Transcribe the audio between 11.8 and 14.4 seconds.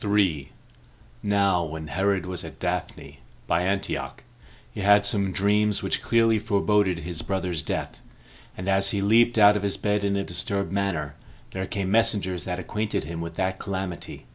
messengers that acquainted him with that calamity.